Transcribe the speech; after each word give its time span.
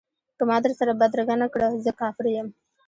که 0.37 0.43
ما 0.49 0.57
در 0.63 0.71
سره 0.79 0.93
بدرګه 1.01 1.35
نه 1.41 1.47
کړ 1.53 1.61
زه 1.85 1.91
کافر 2.01 2.25
یم. 2.35 2.47